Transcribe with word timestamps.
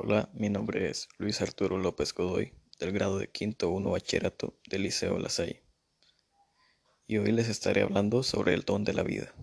Hola, 0.00 0.30
mi 0.32 0.48
nombre 0.48 0.88
es 0.88 1.08
Luis 1.18 1.42
Arturo 1.42 1.76
López 1.76 2.14
Godoy, 2.14 2.54
del 2.78 2.92
grado 2.92 3.18
de 3.18 3.32
Quinto 3.32 3.68
1 3.70 3.90
Bachillerato 3.90 4.56
del 4.68 4.84
Liceo 4.84 5.18
La 5.18 5.28
Salle. 5.28 5.64
Y 7.08 7.18
hoy 7.18 7.32
les 7.32 7.48
estaré 7.48 7.82
hablando 7.82 8.22
sobre 8.22 8.54
el 8.54 8.62
don 8.62 8.84
de 8.84 8.92
la 8.92 9.02
vida. 9.02 9.34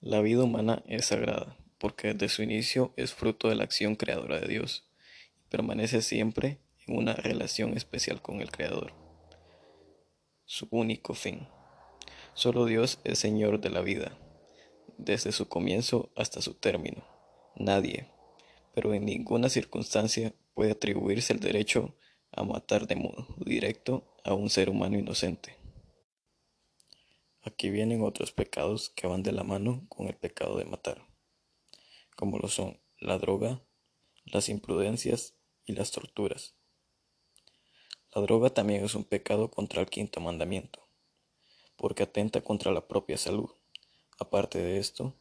La 0.00 0.22
vida 0.22 0.44
humana 0.44 0.82
es 0.86 1.04
sagrada, 1.04 1.58
porque 1.76 2.14
desde 2.14 2.30
su 2.30 2.42
inicio 2.42 2.94
es 2.96 3.12
fruto 3.12 3.50
de 3.50 3.56
la 3.56 3.64
acción 3.64 3.94
creadora 3.94 4.40
de 4.40 4.48
Dios 4.48 4.88
y 5.36 5.50
permanece 5.50 6.00
siempre 6.00 6.58
en 6.86 6.96
una 6.96 7.12
relación 7.12 7.76
especial 7.76 8.22
con 8.22 8.40
el 8.40 8.50
Creador. 8.50 8.94
Su 10.46 10.66
único 10.70 11.12
fin. 11.12 11.46
Solo 12.32 12.64
Dios 12.64 13.00
es 13.04 13.18
Señor 13.18 13.60
de 13.60 13.68
la 13.68 13.82
vida, 13.82 14.16
desde 14.96 15.30
su 15.30 15.46
comienzo 15.46 16.10
hasta 16.16 16.40
su 16.40 16.54
término. 16.54 17.04
Nadie, 17.54 18.08
pero 18.72 18.94
en 18.94 19.04
ninguna 19.04 19.48
circunstancia 19.48 20.34
puede 20.54 20.72
atribuirse 20.72 21.32
el 21.32 21.40
derecho 21.40 21.94
a 22.30 22.44
matar 22.44 22.86
de 22.86 22.96
modo 22.96 23.26
directo 23.44 24.04
a 24.24 24.34
un 24.34 24.50
ser 24.50 24.70
humano 24.70 24.98
inocente. 24.98 25.56
Aquí 27.42 27.70
vienen 27.70 28.02
otros 28.02 28.32
pecados 28.32 28.90
que 28.90 29.06
van 29.06 29.22
de 29.22 29.32
la 29.32 29.44
mano 29.44 29.84
con 29.88 30.06
el 30.06 30.14
pecado 30.14 30.56
de 30.56 30.64
matar, 30.64 31.04
como 32.16 32.38
lo 32.38 32.48
son 32.48 32.78
la 32.98 33.18
droga, 33.18 33.60
las 34.24 34.48
imprudencias 34.48 35.34
y 35.66 35.72
las 35.72 35.90
torturas. 35.90 36.54
La 38.14 38.22
droga 38.22 38.50
también 38.50 38.84
es 38.84 38.94
un 38.94 39.04
pecado 39.04 39.50
contra 39.50 39.80
el 39.80 39.88
quinto 39.88 40.20
mandamiento, 40.20 40.86
porque 41.76 42.04
atenta 42.04 42.42
contra 42.42 42.70
la 42.70 42.86
propia 42.86 43.16
salud. 43.16 43.50
Aparte 44.18 44.58
de 44.58 44.78
esto, 44.78 45.16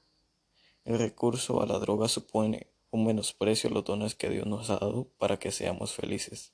el 0.85 0.99
recurso 0.99 1.61
a 1.61 1.65
la 1.65 1.79
droga 1.79 2.07
supone 2.07 2.67
un 2.91 3.05
menosprecio 3.05 3.69
los 3.69 3.85
dones 3.85 4.15
que 4.15 4.29
Dios 4.29 4.45
nos 4.45 4.69
ha 4.69 4.77
dado 4.77 5.07
para 5.17 5.39
que 5.39 5.51
seamos 5.51 5.93
felices, 5.93 6.53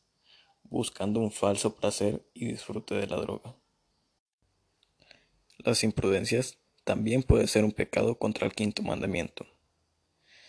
buscando 0.63 1.19
un 1.19 1.31
falso 1.31 1.75
placer 1.75 2.23
y 2.33 2.45
disfrute 2.45 2.95
de 2.95 3.07
la 3.07 3.17
droga. 3.17 3.55
Las 5.57 5.83
imprudencias 5.83 6.59
también 6.83 7.23
pueden 7.23 7.47
ser 7.47 7.65
un 7.65 7.71
pecado 7.71 8.17
contra 8.19 8.45
el 8.45 8.53
quinto 8.53 8.83
mandamiento, 8.83 9.45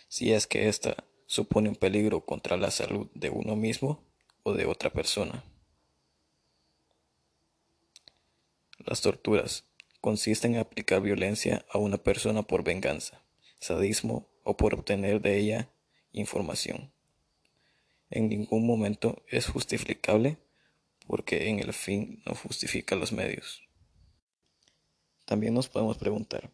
si 0.07 0.31
es 0.31 0.45
que 0.47 0.69
ésta 0.69 1.03
supone 1.25 1.69
un 1.69 1.75
peligro 1.75 2.25
contra 2.25 2.55
la 2.55 2.71
salud 2.71 3.09
de 3.13 3.29
uno 3.29 3.55
mismo 3.55 4.03
o 4.43 4.53
de 4.53 4.65
otra 4.65 4.91
persona. 4.91 5.43
Las 8.77 9.01
torturas 9.01 9.65
consisten 10.01 10.53
en 10.53 10.61
aplicar 10.61 11.01
violencia 11.01 11.65
a 11.71 11.79
una 11.79 11.97
persona 11.97 12.43
por 12.43 12.63
venganza, 12.63 13.21
sadismo 13.59 14.27
o 14.43 14.55
por 14.55 14.73
obtener 14.73 15.21
de 15.21 15.37
ella 15.37 15.69
información. 16.11 16.91
En 18.09 18.29
ningún 18.29 18.65
momento 18.65 19.23
es 19.27 19.47
justificable 19.47 20.37
porque 21.05 21.49
en 21.49 21.59
el 21.59 21.73
fin 21.73 22.21
no 22.25 22.35
justifica 22.35 22.95
los 22.95 23.11
medios. 23.11 23.63
También 25.25 25.53
nos 25.53 25.69
podemos 25.69 25.97
preguntar, 25.97 26.51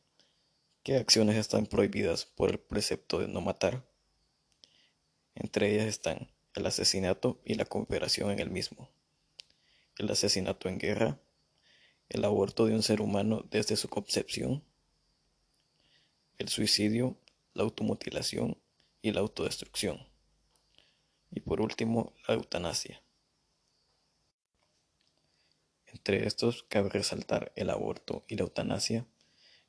¿qué 0.83 0.97
acciones 0.97 1.37
están 1.37 1.65
prohibidas 1.65 2.25
por 2.25 2.51
el 2.51 2.59
precepto 2.59 3.19
de 3.19 3.27
no 3.27 3.41
matar? 3.41 3.85
Entre 5.33 5.73
ellas 5.73 5.87
están 5.87 6.29
el 6.55 6.65
asesinato 6.65 7.41
y 7.45 7.55
la 7.55 7.65
cooperación 7.65 8.31
en 8.31 8.39
el 8.39 8.49
mismo, 8.49 8.89
el 9.97 10.09
asesinato 10.09 10.69
en 10.69 10.79
guerra, 10.79 11.19
el 12.09 12.23
aborto 12.23 12.65
de 12.65 12.75
un 12.75 12.83
ser 12.83 13.01
humano 13.01 13.45
desde 13.49 13.75
su 13.75 13.89
concepción, 13.89 14.63
el 16.37 16.49
suicidio, 16.49 17.17
la 17.53 17.63
automutilación 17.63 18.57
y 19.05 19.11
la 19.11 19.19
autodestrucción. 19.19 19.99
Y 21.29 21.39
por 21.41 21.61
último, 21.61 22.13
la 22.27 22.33
eutanasia. 22.33 23.03
Entre 25.85 26.25
estos 26.25 26.63
cabe 26.63 26.89
resaltar 26.89 27.51
el 27.55 27.69
aborto 27.69 28.25
y 28.27 28.35
la 28.35 28.41
eutanasia, 28.41 29.05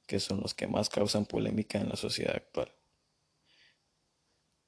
que 0.07 0.21
son 0.21 0.41
los 0.41 0.55
que 0.55 0.67
más 0.67 0.89
causan 0.89 1.27
polémica 1.27 1.79
en 1.79 1.91
la 1.91 1.97
sociedad 1.97 2.35
actual. 2.35 2.73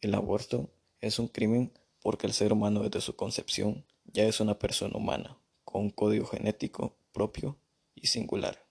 El 0.02 0.14
aborto 0.14 0.70
es 1.00 1.18
un 1.18 1.28
crimen 1.28 1.72
porque 2.02 2.26
el 2.26 2.34
ser 2.34 2.52
humano 2.52 2.82
desde 2.82 3.00
su 3.00 3.16
concepción 3.16 3.86
ya 4.04 4.24
es 4.24 4.38
una 4.38 4.58
persona 4.58 4.98
humana, 4.98 5.38
con 5.64 5.84
un 5.84 5.90
código 5.90 6.26
genético 6.26 6.94
propio 7.12 7.58
y 7.94 8.08
singular, 8.08 8.66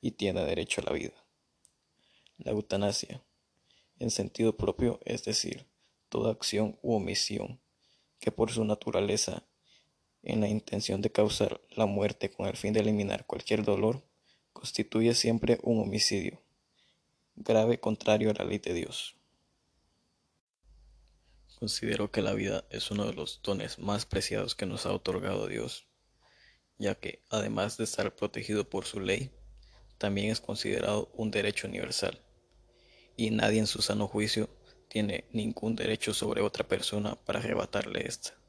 y 0.00 0.10
tiene 0.10 0.44
derecho 0.44 0.80
a 0.80 0.84
la 0.86 0.92
vida. 0.92 1.24
La 2.38 2.50
eutanasia 2.50 3.22
en 4.02 4.10
sentido 4.10 4.56
propio, 4.56 5.00
es 5.04 5.24
decir, 5.24 5.66
toda 6.08 6.32
acción 6.32 6.78
u 6.82 6.94
omisión 6.94 7.60
que 8.18 8.32
por 8.32 8.50
su 8.50 8.64
naturaleza, 8.64 9.46
en 10.22 10.40
la 10.40 10.48
intención 10.48 11.00
de 11.02 11.10
causar 11.10 11.60
la 11.70 11.86
muerte 11.86 12.30
con 12.30 12.46
el 12.46 12.56
fin 12.56 12.72
de 12.72 12.80
eliminar 12.80 13.26
cualquier 13.26 13.64
dolor, 13.64 14.04
constituye 14.52 15.14
siempre 15.14 15.58
un 15.62 15.80
homicidio, 15.80 16.42
grave 17.36 17.80
contrario 17.80 18.30
a 18.30 18.34
la 18.34 18.44
ley 18.44 18.58
de 18.58 18.74
Dios. 18.74 19.16
Considero 21.58 22.10
que 22.10 22.22
la 22.22 22.34
vida 22.34 22.64
es 22.70 22.90
uno 22.90 23.06
de 23.06 23.14
los 23.14 23.40
dones 23.42 23.78
más 23.78 24.04
preciados 24.04 24.54
que 24.54 24.66
nos 24.66 24.84
ha 24.84 24.92
otorgado 24.92 25.46
Dios, 25.46 25.86
ya 26.76 26.96
que, 26.96 27.22
además 27.30 27.76
de 27.76 27.84
estar 27.84 28.14
protegido 28.16 28.68
por 28.68 28.84
su 28.84 29.00
ley, 29.00 29.30
también 29.98 30.30
es 30.30 30.40
considerado 30.40 31.10
un 31.14 31.30
derecho 31.30 31.68
universal 31.68 32.20
y 33.16 33.30
nadie 33.30 33.60
en 33.60 33.66
su 33.66 33.82
sano 33.82 34.08
juicio 34.08 34.48
tiene 34.88 35.24
ningún 35.32 35.74
derecho 35.76 36.12
sobre 36.12 36.42
otra 36.42 36.66
persona 36.66 37.14
para 37.14 37.38
arrebatarle 37.38 38.06
esta. 38.06 38.41